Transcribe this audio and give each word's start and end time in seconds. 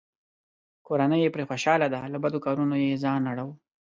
کورنۍ 0.87 1.19
یې 1.23 1.33
پرې 1.35 1.43
خوشحاله 1.49 1.87
ده؛ 1.93 1.99
له 2.13 2.17
بدو 2.23 2.43
کارونو 2.45 2.75
یې 2.83 3.01
ځان 3.03 3.21
اړووه. 3.31 3.55